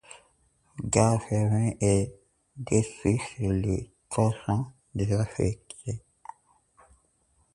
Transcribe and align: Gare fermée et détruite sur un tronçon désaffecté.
Gare 0.89 1.21
fermée 1.29 1.77
et 1.79 2.11
détruite 2.57 3.21
sur 3.37 3.45
un 3.51 3.83
tronçon 4.09 4.65
désaffecté. 4.95 6.01